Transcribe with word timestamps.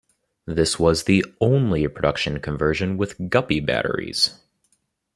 This 0.47 0.79
was 0.79 1.03
the 1.03 1.23
only 1.39 1.87
production 1.87 2.39
conversion 2.39 2.97
with 2.97 3.29
Guppy 3.29 3.59
batteries. 3.59 4.33